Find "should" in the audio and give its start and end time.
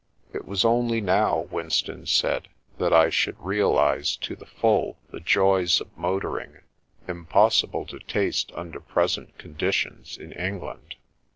3.11-3.39